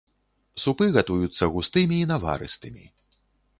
[0.63, 2.85] Супы гатуюцца густымі і наварыстымі.